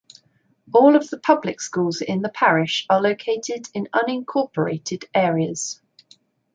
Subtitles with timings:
[0.73, 5.79] All of the public schools in the parish are located in unincorporated areas.